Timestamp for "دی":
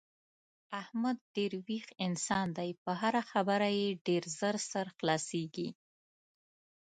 2.57-2.69